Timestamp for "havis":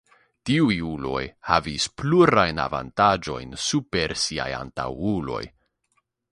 1.49-1.85